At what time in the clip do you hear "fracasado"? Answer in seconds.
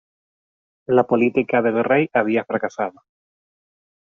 2.43-3.03